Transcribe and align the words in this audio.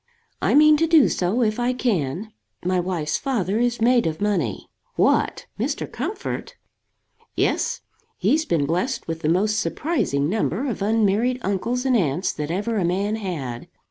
"I 0.41 0.55
mean 0.55 0.77
to 0.77 0.87
do 0.87 1.09
so, 1.09 1.43
if 1.43 1.59
I 1.59 1.73
can. 1.73 2.33
My 2.65 2.79
wife's 2.79 3.17
father 3.19 3.59
is 3.59 3.79
made 3.79 4.07
of 4.07 4.19
money." 4.19 4.67
"What! 4.95 5.45
Mr. 5.59 5.85
Comfort?" 5.87 6.55
"Yes. 7.35 7.81
He's 8.17 8.43
been 8.43 8.65
blessed 8.65 9.07
with 9.07 9.19
the 9.21 9.29
most 9.29 9.59
surprising 9.59 10.27
number 10.27 10.67
of 10.67 10.81
unmarried 10.81 11.37
uncles 11.43 11.85
and 11.85 11.95
aunts 11.95 12.31
that 12.33 12.49
ever 12.49 12.77
a 12.79 12.83
man 12.83 13.17
had. 13.17 13.67